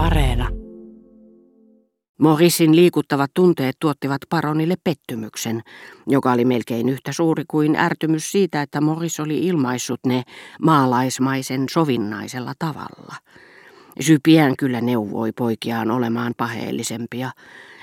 Areena. 0.00 0.48
Morissin 2.18 2.76
liikuttavat 2.76 3.30
tunteet 3.34 3.76
tuottivat 3.80 4.20
paronille 4.28 4.74
pettymyksen, 4.84 5.60
joka 6.06 6.32
oli 6.32 6.44
melkein 6.44 6.88
yhtä 6.88 7.12
suuri 7.12 7.44
kuin 7.48 7.76
ärtymys 7.76 8.32
siitä, 8.32 8.62
että 8.62 8.80
Morris 8.80 9.20
oli 9.20 9.38
ilmaissut 9.38 10.00
ne 10.06 10.22
maalaismaisen 10.62 11.64
sovinnaisella 11.70 12.52
tavalla. 12.58 13.14
Sypien 14.00 14.56
kyllä 14.56 14.80
neuvoi 14.80 15.32
poikiaan 15.32 15.90
olemaan 15.90 16.34
paheellisempia. 16.36 17.30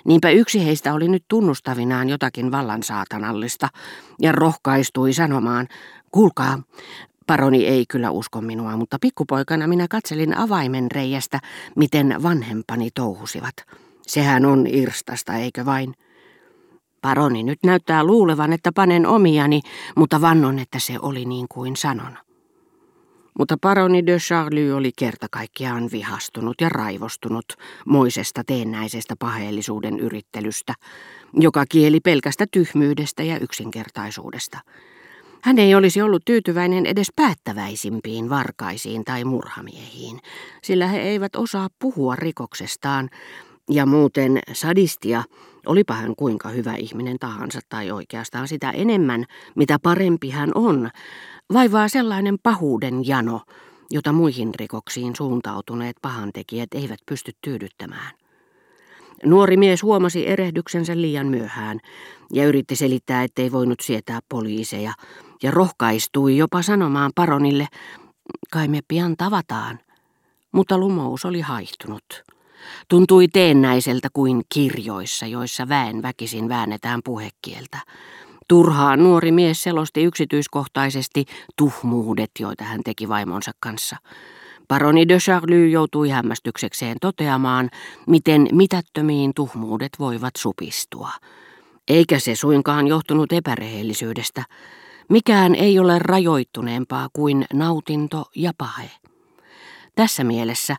Niinpä 0.06 0.30
yksi 0.30 0.66
heistä 0.66 0.94
oli 0.94 1.08
nyt 1.08 1.24
tunnustavinaan 1.28 2.10
jotakin 2.10 2.52
vallan 2.52 2.84
saatanallista 2.84 3.68
ja 4.22 4.32
rohkaistui 4.32 5.14
sanomaan, 5.14 5.68
kuulkaa, 6.12 6.60
Paroni 7.28 7.68
ei 7.68 7.86
kyllä 7.90 8.12
usko 8.12 8.42
minua, 8.42 8.78
mutta 8.78 8.98
pikkupoikana 9.02 9.68
minä 9.68 9.88
katselin 9.90 10.38
avaimen 10.38 10.92
reiästä, 10.92 11.40
miten 11.76 12.16
vanhempani 12.24 12.90
touhusivat. 12.96 13.54
Sehän 14.02 14.46
on 14.46 14.68
irstasta, 14.68 15.34
eikö 15.34 15.66
vain? 15.66 15.94
Paroni 17.02 17.44
nyt 17.44 17.60
näyttää 17.64 18.04
luulevan, 18.04 18.54
että 18.54 18.72
panen 18.72 19.06
omiani, 19.06 19.62
mutta 19.96 20.22
vannon, 20.22 20.60
että 20.60 20.80
se 20.80 21.00
oli 21.02 21.26
niin 21.26 21.46
kuin 21.50 21.76
sanon. 21.76 22.18
Mutta 23.40 23.58
paroni 23.62 24.06
de 24.06 24.18
Charlie 24.18 24.74
oli 24.74 24.92
kerta 24.98 25.28
kaikkiaan 25.32 25.90
vihastunut 25.92 26.62
ja 26.62 26.70
raivostunut 26.70 27.46
moisesta 27.86 28.44
teennäisestä 28.44 29.16
paheellisuuden 29.20 30.00
yrittelystä, 30.00 30.74
joka 31.34 31.66
kieli 31.70 32.00
pelkästä 32.00 32.46
tyhmyydestä 32.52 33.24
ja 33.24 33.40
yksinkertaisuudesta. 33.40 34.60
Hän 35.48 35.60
ei 35.60 35.76
olisi 35.76 36.02
ollut 36.02 36.26
tyytyväinen 36.26 36.86
edes 36.86 37.08
päättäväisimpiin 37.16 38.30
varkaisiin 38.30 39.06
tai 39.06 39.24
murhamiehiin, 39.24 40.20
sillä 40.64 40.88
he 40.88 41.00
eivät 41.00 41.36
osaa 41.36 41.68
puhua 41.80 42.16
rikoksestaan, 42.16 43.10
ja 43.70 43.86
muuten 43.86 44.40
sadistia, 44.54 45.24
olipa 45.66 45.94
hän 45.94 46.16
kuinka 46.16 46.50
hyvä 46.50 46.76
ihminen 46.76 47.20
tahansa 47.20 47.60
tai 47.70 47.92
oikeastaan 47.92 48.48
sitä 48.48 48.72
enemmän, 48.72 49.26
mitä 49.56 49.80
parempi 49.84 50.30
hän 50.30 50.52
on, 50.56 50.90
vaivaa 51.54 51.88
sellainen 51.88 52.38
pahuuden 52.44 53.08
jano, 53.08 53.42
jota 53.92 54.12
muihin 54.12 54.56
rikoksiin 54.56 55.16
suuntautuneet 55.16 55.96
pahantekijät 56.02 56.70
eivät 56.74 57.00
pysty 57.06 57.32
tyydyttämään. 57.42 58.27
Nuori 59.26 59.58
mies 59.58 59.84
huomasi 59.84 60.28
erehdyksensä 60.28 61.02
liian 61.02 61.28
myöhään 61.28 61.80
ja 62.34 62.46
yritti 62.46 62.76
selittää, 62.76 63.24
ettei 63.24 63.52
voinut 63.52 63.80
sietää 63.80 64.20
poliiseja, 64.30 64.94
ja 65.44 65.52
rohkaistui 65.52 66.38
jopa 66.38 66.62
sanomaan 66.62 67.12
paronille, 67.16 67.68
kai 68.52 68.68
me 68.68 68.80
pian 68.88 69.16
tavataan. 69.18 69.80
Mutta 70.52 70.78
lumous 70.78 71.26
oli 71.26 71.42
haihtunut. 71.42 72.04
Tuntui 72.90 73.28
teennäiseltä 73.28 74.08
kuin 74.14 74.42
kirjoissa, 74.54 75.26
joissa 75.26 75.70
väen 75.70 76.02
väkisin 76.02 76.50
väännetään 76.50 77.02
puhekieltä. 77.06 77.78
Turhaan 78.48 79.04
nuori 79.04 79.32
mies 79.32 79.64
selosti 79.64 80.04
yksityiskohtaisesti 80.04 81.26
tuhmuudet, 81.58 82.32
joita 82.40 82.64
hän 82.64 82.82
teki 82.86 83.10
vaimonsa 83.10 83.52
kanssa. 83.60 83.96
Paroni 84.68 85.08
de 85.08 85.18
Charlie 85.18 85.70
joutui 85.70 86.10
hämmästyksekseen 86.10 86.98
toteamaan, 87.02 87.70
miten 88.08 88.48
mitättömiin 88.52 89.32
tuhmuudet 89.36 89.92
voivat 90.00 90.34
supistua. 90.38 91.12
Eikä 91.88 92.20
se 92.20 92.36
suinkaan 92.36 92.88
johtunut 92.88 93.32
epärehellisyydestä. 93.32 94.44
Mikään 95.10 95.56
ei 95.56 95.80
ole 95.80 96.00
rajoittuneempaa 96.00 97.08
kuin 97.14 97.46
nautinto 97.54 98.26
ja 98.36 98.52
pahe. 98.58 98.92
Tässä 99.96 100.24
mielessä 100.24 100.76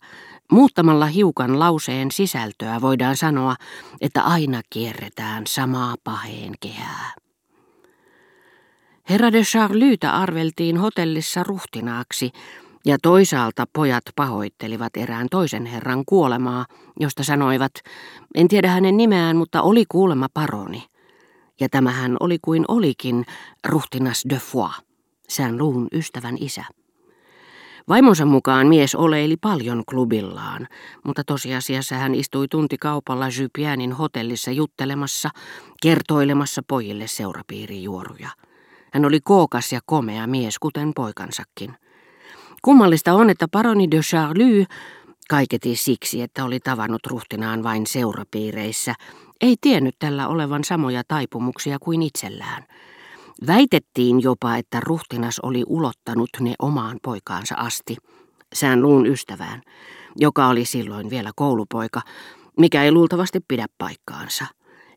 muuttamalla 0.52 1.06
hiukan 1.06 1.58
lauseen 1.58 2.10
sisältöä 2.10 2.80
voidaan 2.80 3.16
sanoa, 3.16 3.56
että 4.00 4.22
aina 4.22 4.60
kierretään 4.70 5.46
samaa 5.46 5.94
paheen 6.04 6.54
kehää. 6.60 7.12
Herra 9.10 9.32
de 9.32 9.42
Charlytä 9.42 10.12
arveltiin 10.12 10.76
hotellissa 10.76 11.44
ruhtinaaksi, 11.44 12.30
ja 12.88 12.96
toisaalta 13.02 13.64
pojat 13.72 14.04
pahoittelivat 14.16 14.96
erään 14.96 15.26
toisen 15.30 15.66
herran 15.66 16.02
kuolemaa, 16.06 16.66
josta 17.00 17.24
sanoivat, 17.24 17.72
en 18.34 18.48
tiedä 18.48 18.68
hänen 18.68 18.96
nimeään, 18.96 19.36
mutta 19.36 19.62
oli 19.62 19.84
kuulema 19.88 20.26
paroni. 20.34 20.84
Ja 21.60 21.68
tämähän 21.68 22.16
oli 22.20 22.38
kuin 22.42 22.64
olikin 22.68 23.24
ruhtinas 23.66 24.24
de 24.30 24.36
Foix, 24.36 24.72
sään 25.28 25.58
luun 25.58 25.88
ystävän 25.92 26.36
isä. 26.40 26.64
Vaimonsa 27.88 28.24
mukaan 28.24 28.66
mies 28.66 28.94
oleili 28.94 29.36
paljon 29.36 29.82
klubillaan, 29.88 30.68
mutta 31.04 31.22
tosiasiassa 31.24 31.94
hän 31.94 32.14
istui 32.14 32.48
tuntikaupalla 32.48 33.26
Jypiänin 33.38 33.92
hotellissa 33.92 34.50
juttelemassa, 34.50 35.30
kertoilemassa 35.82 36.62
pojille 36.68 37.06
seurapiirijuoruja. 37.06 38.28
Hän 38.92 39.04
oli 39.04 39.20
kookas 39.20 39.72
ja 39.72 39.80
komea 39.86 40.26
mies, 40.26 40.58
kuten 40.58 40.92
poikansakin. 40.94 41.76
Kummallista 42.68 43.12
on, 43.12 43.30
että 43.30 43.48
paroni 43.48 43.90
de 43.90 44.00
Charlie, 44.00 44.66
kaiketi 45.28 45.76
siksi, 45.76 46.22
että 46.22 46.44
oli 46.44 46.60
tavannut 46.60 47.06
ruhtinaan 47.06 47.62
vain 47.62 47.86
seurapiireissä, 47.86 48.94
ei 49.40 49.56
tiennyt 49.60 49.94
tällä 49.98 50.28
olevan 50.28 50.64
samoja 50.64 51.02
taipumuksia 51.08 51.78
kuin 51.78 52.02
itsellään. 52.02 52.64
Väitettiin 53.46 54.22
jopa, 54.22 54.56
että 54.56 54.80
ruhtinas 54.80 55.40
oli 55.42 55.62
ulottanut 55.66 56.28
ne 56.40 56.54
omaan 56.58 56.98
poikaansa 57.02 57.54
asti, 57.54 57.96
sään 58.54 58.82
luun 58.82 59.06
ystävään, 59.06 59.62
joka 60.16 60.48
oli 60.48 60.64
silloin 60.64 61.10
vielä 61.10 61.30
koulupoika, 61.36 62.02
mikä 62.58 62.82
ei 62.84 62.92
luultavasti 62.92 63.40
pidä 63.48 63.66
paikkaansa. 63.78 64.46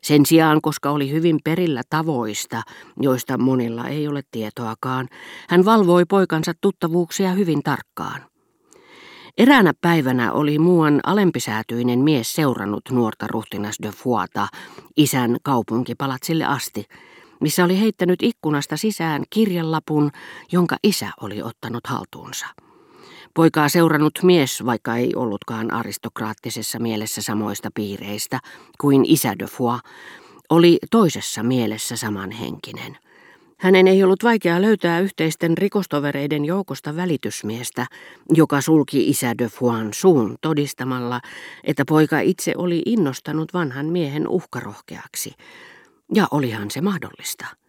Sen 0.02 0.26
sijaan, 0.26 0.60
koska 0.60 0.90
oli 0.90 1.10
hyvin 1.10 1.38
perillä 1.44 1.82
tavoista, 1.90 2.62
joista 3.00 3.38
monilla 3.38 3.88
ei 3.88 4.08
ole 4.08 4.22
tietoakaan, 4.30 5.08
hän 5.48 5.64
valvoi 5.64 6.04
poikansa 6.04 6.52
tuttavuuksia 6.60 7.32
hyvin 7.32 7.62
tarkkaan. 7.62 8.22
Eräänä 9.38 9.72
päivänä 9.80 10.32
oli 10.32 10.58
muuan 10.58 11.00
alempisäätyinen 11.04 11.98
mies 11.98 12.34
seurannut 12.34 12.82
nuorta 12.90 13.26
ruhtinas 13.26 13.76
de 13.82 13.88
Fuata 13.88 14.48
isän 14.96 15.36
kaupunkipalatsille 15.42 16.44
asti, 16.44 16.84
missä 17.40 17.64
oli 17.64 17.80
heittänyt 17.80 18.22
ikkunasta 18.22 18.76
sisään 18.76 19.22
kirjelapun, 19.30 20.10
jonka 20.52 20.76
isä 20.82 21.10
oli 21.20 21.42
ottanut 21.42 21.86
haltuunsa. 21.86 22.46
Poikaa 23.34 23.68
seurannut 23.68 24.18
mies, 24.22 24.64
vaikka 24.66 24.96
ei 24.96 25.12
ollutkaan 25.16 25.72
aristokraattisessa 25.72 26.78
mielessä 26.78 27.22
samoista 27.22 27.68
piireistä 27.74 28.40
kuin 28.80 29.04
isä 29.04 29.38
de 29.38 29.46
Foix, 29.46 29.80
oli 30.50 30.78
toisessa 30.90 31.42
mielessä 31.42 31.96
samanhenkinen. 31.96 32.98
Hänen 33.58 33.88
ei 33.88 34.04
ollut 34.04 34.24
vaikea 34.24 34.62
löytää 34.62 35.00
yhteisten 35.00 35.58
rikostovereiden 35.58 36.44
joukosta 36.44 36.96
välitysmiestä, 36.96 37.86
joka 38.34 38.60
sulki 38.60 39.08
isä 39.08 39.38
de 39.38 39.48
Foixn 39.48 39.88
suun 39.94 40.36
todistamalla, 40.40 41.20
että 41.64 41.84
poika 41.88 42.20
itse 42.20 42.52
oli 42.56 42.82
innostanut 42.86 43.54
vanhan 43.54 43.86
miehen 43.86 44.28
uhkarohkeaksi. 44.28 45.34
Ja 46.14 46.28
olihan 46.30 46.70
se 46.70 46.80
mahdollista. 46.80 47.61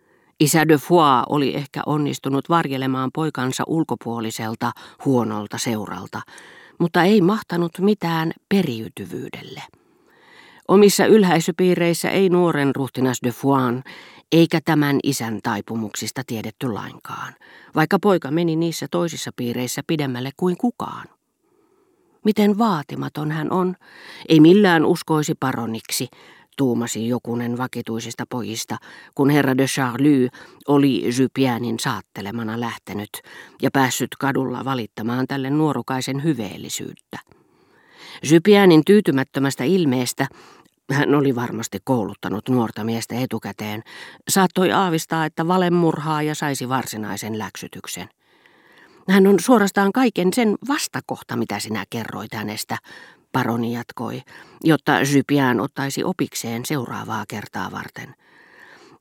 Isä 0.44 0.68
de 0.68 0.78
Foix 0.78 1.24
oli 1.30 1.56
ehkä 1.56 1.82
onnistunut 1.86 2.50
varjelemaan 2.50 3.10
poikansa 3.14 3.64
ulkopuoliselta 3.68 4.72
huonolta 5.06 5.58
seuralta, 5.58 6.22
mutta 6.80 7.04
ei 7.04 7.22
mahtanut 7.22 7.72
mitään 7.80 8.32
periytyvyydelle. 8.50 9.62
Omissa 10.68 11.06
ylhäisöpiireissä 11.06 12.10
ei 12.10 12.30
nuoren 12.30 12.76
ruhtinas 12.76 13.18
de 13.24 13.32
Foix 13.32 13.84
eikä 14.32 14.60
tämän 14.66 15.00
isän 15.04 15.40
taipumuksista 15.44 16.22
tiedetty 16.28 16.74
lainkaan, 16.74 17.34
vaikka 17.76 18.00
poika 18.00 18.32
meni 18.32 18.56
niissä 18.56 18.88
toisissa 18.92 19.32
piireissä 19.36 19.82
pidemmälle 19.88 20.30
kuin 20.38 20.58
kukaan. 20.58 21.08
Miten 22.26 22.58
vaatimaton 22.58 23.32
hän 23.32 23.52
on, 23.52 23.76
ei 24.30 24.40
millään 24.40 24.86
uskoisi 24.86 25.36
paroniksi, 25.40 26.08
tuumasi 26.58 27.08
jokunen 27.08 27.58
vakituisista 27.58 28.24
pojista, 28.30 28.78
kun 29.16 29.30
herra 29.30 29.58
de 29.58 29.66
Charlie 29.66 30.30
oli 30.68 31.04
Jypianin 31.20 31.80
saattelemana 31.80 32.60
lähtenyt 32.60 33.10
ja 33.62 33.72
päässyt 33.72 34.10
kadulla 34.20 34.66
valittamaan 34.66 35.28
tälle 35.28 35.50
nuorukaisen 35.50 36.24
hyveellisyyttä. 36.24 37.20
Jypianin 38.32 38.86
tyytymättömästä 38.86 39.64
ilmeestä 39.64 40.28
hän 40.92 41.16
oli 41.16 41.36
varmasti 41.36 41.80
kouluttanut 41.84 42.50
nuorta 42.50 42.84
miestä 42.84 43.16
etukäteen, 43.16 43.84
saattoi 44.30 44.72
aavistaa, 44.72 45.26
että 45.26 45.48
valemurhaaja 45.48 46.36
saisi 46.36 46.70
varsinaisen 46.70 47.40
läksytyksen. 47.40 48.10
Hän 49.10 49.28
on 49.28 49.40
suorastaan 49.40 49.92
kaiken 49.92 50.34
sen 50.34 50.56
vastakohta, 50.68 51.36
mitä 51.36 51.60
sinä 51.60 51.86
kerroit 51.90 52.34
hänestä, 52.34 52.78
paroni 53.34 53.74
jatkoi, 53.74 54.22
jotta 54.64 54.92
Jypian 55.14 55.60
ottaisi 55.60 56.04
opikseen 56.04 56.66
seuraavaa 56.66 57.26
kertaa 57.28 57.72
varten. 57.72 58.16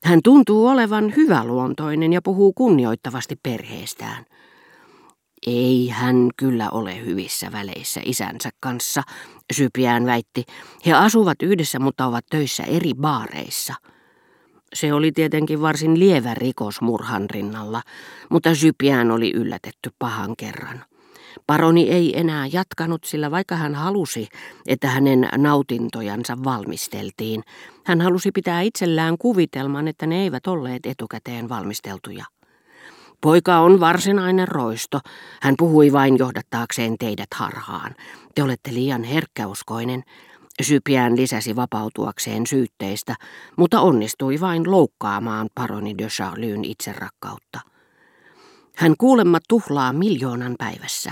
Hän 0.03 0.19
tuntuu 0.23 0.67
olevan 0.67 1.15
hyväluontoinen 1.15 2.13
ja 2.13 2.21
puhuu 2.21 2.53
kunnioittavasti 2.53 3.35
perheestään. 3.43 4.25
Ei 5.47 5.89
hän 5.89 6.29
kyllä 6.37 6.69
ole 6.69 7.05
hyvissä 7.05 7.51
väleissä 7.51 8.01
isänsä 8.05 8.49
kanssa, 8.59 9.01
Sypiään 9.53 10.05
väitti. 10.05 10.43
He 10.85 10.93
asuvat 10.93 11.41
yhdessä, 11.41 11.79
mutta 11.79 12.05
ovat 12.05 12.25
töissä 12.29 12.63
eri 12.63 12.93
baareissa. 12.93 13.73
Se 14.73 14.93
oli 14.93 15.11
tietenkin 15.11 15.61
varsin 15.61 15.99
lievä 15.99 16.33
rikos 16.33 16.81
murhan 16.81 17.29
rinnalla, 17.29 17.81
mutta 18.29 18.55
Sypiään 18.55 19.11
oli 19.11 19.31
yllätetty 19.35 19.89
pahan 19.99 20.35
kerran. 20.37 20.85
Paroni 21.47 21.89
ei 21.89 22.19
enää 22.19 22.47
jatkanut, 22.47 23.03
sillä 23.03 23.31
vaikka 23.31 23.55
hän 23.55 23.75
halusi, 23.75 24.27
että 24.67 24.87
hänen 24.87 25.29
nautintojansa 25.37 26.37
valmisteltiin, 26.43 27.43
hän 27.85 28.01
halusi 28.01 28.31
pitää 28.31 28.61
itsellään 28.61 29.17
kuvitelman, 29.17 29.87
että 29.87 30.07
ne 30.07 30.21
eivät 30.21 30.47
olleet 30.47 30.85
etukäteen 30.85 31.49
valmisteltuja. 31.49 32.25
Poika 33.21 33.59
on 33.59 33.79
varsinainen 33.79 34.47
roisto. 34.47 34.99
Hän 35.41 35.55
puhui 35.57 35.91
vain 35.91 36.17
johdattaakseen 36.17 36.97
teidät 36.97 37.33
harhaan. 37.35 37.95
Te 38.35 38.43
olette 38.43 38.73
liian 38.73 39.03
herkkäuskoinen. 39.03 40.03
Sypiään 40.61 41.15
lisäsi 41.15 41.55
vapautuakseen 41.55 42.47
syytteistä, 42.47 43.15
mutta 43.57 43.81
onnistui 43.81 44.39
vain 44.39 44.71
loukkaamaan 44.71 45.49
paroni 45.55 45.97
de 45.97 46.07
Charlyn 46.07 46.65
itserakkautta. 46.65 47.72
Hän 48.75 48.93
kuulemma 48.97 49.39
tuhlaa 49.49 49.93
miljoonan 49.93 50.55
päivässä, 50.57 51.11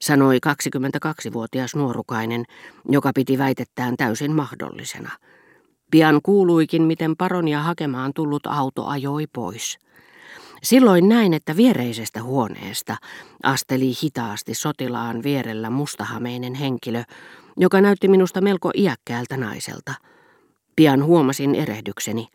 sanoi 0.00 0.38
22-vuotias 0.46 1.74
nuorukainen, 1.74 2.44
joka 2.88 3.10
piti 3.14 3.38
väitettään 3.38 3.96
täysin 3.96 4.32
mahdollisena. 4.32 5.10
Pian 5.90 6.20
kuuluikin, 6.22 6.82
miten 6.82 7.16
paronia 7.16 7.62
hakemaan 7.62 8.12
tullut 8.14 8.46
auto 8.46 8.86
ajoi 8.86 9.26
pois. 9.26 9.78
Silloin 10.62 11.08
näin, 11.08 11.34
että 11.34 11.56
viereisestä 11.56 12.22
huoneesta 12.22 12.96
asteli 13.42 13.92
hitaasti 14.02 14.54
sotilaan 14.54 15.22
vierellä 15.22 15.70
mustahameinen 15.70 16.54
henkilö, 16.54 17.02
joka 17.56 17.80
näytti 17.80 18.08
minusta 18.08 18.40
melko 18.40 18.70
iäkkäältä 18.74 19.36
naiselta. 19.36 19.94
Pian 20.76 21.04
huomasin 21.04 21.54
erehdykseni. 21.54 22.28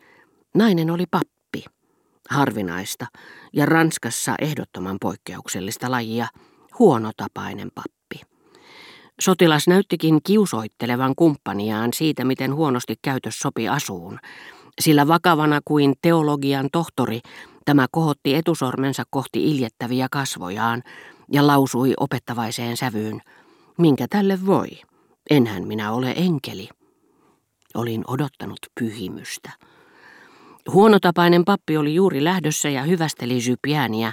Nainen 0.56 0.92
oli 0.92 1.06
pappi. 1.12 1.38
Harvinaista 2.30 3.06
ja 3.54 3.66
Ranskassa 3.66 4.36
ehdottoman 4.42 4.98
poikkeuksellista 5.02 5.92
lajia, 5.92 6.28
huonotapainen 6.80 7.72
pappi. 7.76 8.22
Sotilas 9.22 9.68
näyttikin 9.68 10.20
kiusoittelevan 10.24 11.14
kumppaniaan 11.16 11.94
siitä, 11.94 12.26
miten 12.26 12.56
huonosti 12.56 12.96
käytös 13.02 13.40
sopi 13.40 13.70
asuun, 13.70 14.20
sillä 14.81 15.08
vakavana 15.08 15.60
kuin 15.66 15.94
teologian 16.02 16.70
tohtori 16.72 17.20
Tämä 17.70 17.86
kohotti 17.92 18.36
etusormensa 18.36 19.04
kohti 19.10 19.52
iljettäviä 19.52 20.08
kasvojaan 20.12 20.84
ja 21.31 21.48
lausui 21.48 21.94
opettavaiseen 22.00 22.78
sävyyn. 22.78 23.22
Minkä 23.78 24.08
tälle 24.10 24.46
voi? 24.46 24.68
Enhän 25.30 25.68
minä 25.68 25.92
ole 25.92 26.14
enkeli. 26.16 26.70
Olin 27.76 28.04
odottanut 28.08 28.60
pyhimystä. 28.80 29.52
Huonotapainen 30.71 31.45
pappi 31.45 31.77
oli 31.77 31.95
juuri 31.95 32.23
lähdössä 32.23 32.69
ja 32.69 32.83
hyvästeli 32.83 33.41
Zypiäniä, 33.41 34.11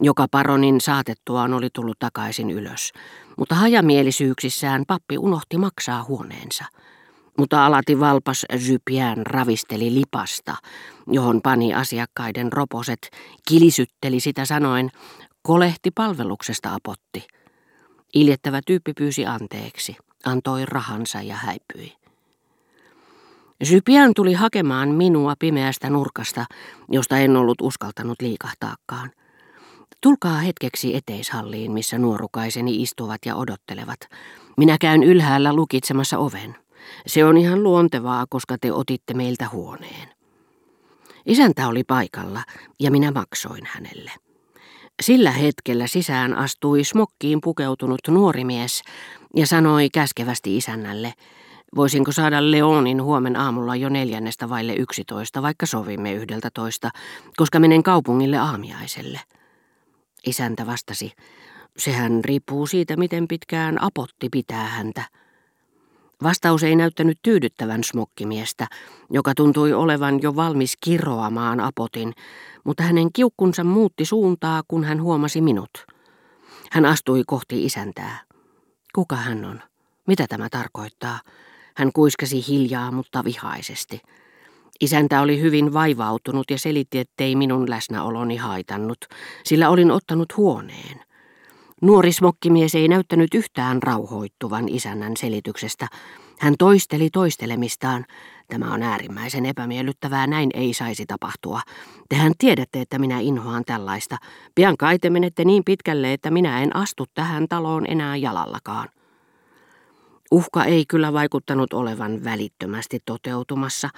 joka 0.00 0.26
paronin 0.30 0.80
saatettuaan 0.80 1.54
oli 1.54 1.68
tullut 1.72 1.98
takaisin 1.98 2.50
ylös. 2.50 2.92
Mutta 3.38 3.54
hajamielisyyksissään 3.54 4.84
pappi 4.86 5.18
unohti 5.18 5.58
maksaa 5.58 6.04
huoneensa– 6.04 6.64
mutta 7.38 7.66
alati 7.66 8.00
valpas 8.00 8.46
Zypiän 8.58 9.26
ravisteli 9.26 9.94
lipasta, 9.94 10.56
johon 11.06 11.40
pani 11.42 11.74
asiakkaiden 11.74 12.52
roposet, 12.52 13.10
kilisytteli 13.48 14.20
sitä 14.20 14.44
sanoen, 14.44 14.90
kolehti 15.42 15.90
palveluksesta 15.90 16.74
apotti. 16.74 17.26
Iljettävä 18.14 18.60
tyyppi 18.66 18.92
pyysi 18.92 19.26
anteeksi, 19.26 19.96
antoi 20.24 20.66
rahansa 20.66 21.22
ja 21.22 21.36
häipyi. 21.36 21.92
Zypiän 23.64 24.12
tuli 24.16 24.32
hakemaan 24.32 24.88
minua 24.88 25.34
pimeästä 25.38 25.90
nurkasta, 25.90 26.44
josta 26.90 27.18
en 27.18 27.36
ollut 27.36 27.60
uskaltanut 27.60 28.22
liikahtaakaan. 28.22 29.10
Tulkaa 30.00 30.38
hetkeksi 30.38 30.96
eteishalliin, 30.96 31.72
missä 31.72 31.98
nuorukaiseni 31.98 32.82
istuvat 32.82 33.18
ja 33.26 33.36
odottelevat. 33.36 34.00
Minä 34.56 34.76
käyn 34.80 35.02
ylhäällä 35.02 35.52
lukitsemassa 35.52 36.18
oven. 36.18 36.56
Se 37.06 37.24
on 37.24 37.36
ihan 37.36 37.62
luontevaa, 37.62 38.26
koska 38.30 38.56
te 38.60 38.72
otitte 38.72 39.14
meiltä 39.14 39.48
huoneen. 39.52 40.08
Isäntä 41.26 41.68
oli 41.68 41.84
paikalla 41.84 42.42
ja 42.80 42.90
minä 42.90 43.10
maksoin 43.10 43.62
hänelle. 43.66 44.10
Sillä 45.02 45.30
hetkellä 45.30 45.86
sisään 45.86 46.38
astui 46.38 46.84
smokkiin 46.84 47.38
pukeutunut 47.44 48.00
nuori 48.08 48.44
mies 48.44 48.82
ja 49.36 49.46
sanoi 49.46 49.88
käskevästi 49.90 50.56
isännälle, 50.56 51.12
voisinko 51.76 52.12
saada 52.12 52.50
Leonin 52.50 53.02
huomen 53.02 53.36
aamulla 53.36 53.76
jo 53.76 53.88
neljännestä 53.88 54.48
vaille 54.48 54.74
yksitoista, 54.74 55.42
vaikka 55.42 55.66
sovimme 55.66 56.12
yhdeltä 56.12 56.48
toista, 56.54 56.90
koska 57.36 57.60
menen 57.60 57.82
kaupungille 57.82 58.36
aamiaiselle. 58.36 59.20
Isäntä 60.26 60.66
vastasi, 60.66 61.12
sehän 61.76 62.24
riippuu 62.24 62.66
siitä, 62.66 62.96
miten 62.96 63.28
pitkään 63.28 63.82
apotti 63.82 64.28
pitää 64.28 64.68
häntä. 64.68 65.04
Vastaus 66.22 66.62
ei 66.62 66.76
näyttänyt 66.76 67.18
tyydyttävän 67.22 67.84
smokkimiestä, 67.84 68.66
joka 69.10 69.32
tuntui 69.36 69.72
olevan 69.72 70.22
jo 70.22 70.36
valmis 70.36 70.76
kiroamaan 70.80 71.60
apotin, 71.60 72.12
mutta 72.64 72.82
hänen 72.82 73.12
kiukkunsa 73.12 73.64
muutti 73.64 74.04
suuntaa, 74.04 74.62
kun 74.68 74.84
hän 74.84 75.02
huomasi 75.02 75.40
minut. 75.40 75.70
Hän 76.70 76.84
astui 76.84 77.22
kohti 77.26 77.64
isäntää. 77.64 78.20
Kuka 78.94 79.16
hän 79.16 79.44
on? 79.44 79.60
Mitä 80.06 80.26
tämä 80.28 80.48
tarkoittaa? 80.50 81.20
Hän 81.76 81.90
kuiskasi 81.92 82.44
hiljaa, 82.48 82.90
mutta 82.90 83.24
vihaisesti. 83.24 84.00
Isäntä 84.80 85.20
oli 85.20 85.40
hyvin 85.40 85.72
vaivautunut 85.72 86.50
ja 86.50 86.58
selitti, 86.58 86.98
ettei 86.98 87.36
minun 87.36 87.70
läsnäoloni 87.70 88.36
haitannut, 88.36 88.98
sillä 89.44 89.70
olin 89.70 89.90
ottanut 89.90 90.36
huoneen. 90.36 91.04
Nuori 91.82 92.12
smokkimies 92.12 92.74
ei 92.74 92.88
näyttänyt 92.88 93.34
yhtään 93.34 93.82
rauhoittuvan 93.82 94.68
isännän 94.68 95.16
selityksestä. 95.16 95.88
Hän 96.40 96.54
toisteli 96.58 97.10
toistelemistaan. 97.10 98.04
Tämä 98.48 98.74
on 98.74 98.82
äärimmäisen 98.82 99.46
epämiellyttävää, 99.46 100.26
näin 100.26 100.50
ei 100.54 100.74
saisi 100.74 101.06
tapahtua. 101.06 101.60
Tehän 102.08 102.32
tiedätte, 102.38 102.80
että 102.80 102.98
minä 102.98 103.20
inhoan 103.20 103.64
tällaista. 103.64 104.16
Pian 104.54 104.76
kai 104.76 104.98
te 104.98 105.10
menette 105.10 105.44
niin 105.44 105.64
pitkälle, 105.64 106.12
että 106.12 106.30
minä 106.30 106.62
en 106.62 106.76
astu 106.76 107.04
tähän 107.14 107.46
taloon 107.48 107.86
enää 107.86 108.16
jalallakaan. 108.16 108.88
Uhka 110.34 110.64
ei 110.64 110.84
kyllä 110.86 111.12
vaikuttanut 111.12 111.72
olevan 111.72 112.24
välittömästi 112.24 112.98
toteutumassa, 113.04 113.88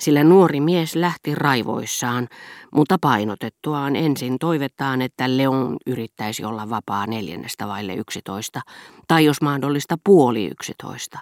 sillä 0.00 0.24
nuori 0.24 0.60
mies 0.60 0.94
lähti 0.94 1.34
raivoissaan, 1.34 2.28
mutta 2.74 2.98
painotettuaan 3.00 3.96
ensin 3.96 4.38
toivettaan, 4.38 5.02
että 5.02 5.36
Leon 5.36 5.76
yrittäisi 5.86 6.44
olla 6.44 6.70
vapaa 6.70 7.06
neljännestä 7.06 7.68
vaille 7.68 7.94
yksitoista, 7.94 8.60
tai 9.08 9.24
jos 9.24 9.42
mahdollista 9.42 9.98
puoli 10.04 10.46
yksitoista. 10.46 11.18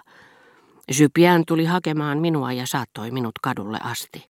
Sypiään 0.91 1.43
tuli 1.47 1.65
hakemaan 1.65 2.17
minua 2.17 2.51
ja 2.51 2.67
saattoi 2.67 3.11
minut 3.11 3.39
kadulle 3.41 3.79
asti. 3.83 4.32